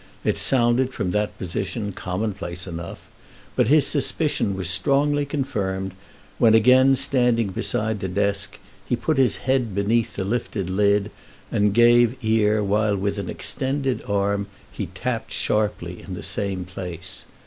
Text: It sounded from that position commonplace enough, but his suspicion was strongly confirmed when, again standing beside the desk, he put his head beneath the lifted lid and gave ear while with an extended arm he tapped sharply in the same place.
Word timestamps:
It 0.23 0.39
sounded 0.39 0.91
from 0.91 1.11
that 1.11 1.37
position 1.37 1.91
commonplace 1.91 2.65
enough, 2.65 3.07
but 3.55 3.67
his 3.67 3.85
suspicion 3.85 4.55
was 4.55 4.67
strongly 4.67 5.27
confirmed 5.27 5.91
when, 6.39 6.55
again 6.55 6.95
standing 6.95 7.49
beside 7.49 7.99
the 7.99 8.07
desk, 8.07 8.57
he 8.83 8.95
put 8.95 9.19
his 9.19 9.37
head 9.45 9.75
beneath 9.75 10.15
the 10.15 10.23
lifted 10.23 10.71
lid 10.71 11.11
and 11.51 11.71
gave 11.71 12.15
ear 12.23 12.63
while 12.63 12.97
with 12.97 13.19
an 13.19 13.29
extended 13.29 14.01
arm 14.07 14.47
he 14.71 14.87
tapped 14.95 15.31
sharply 15.31 16.01
in 16.01 16.15
the 16.15 16.23
same 16.23 16.65
place. 16.65 17.25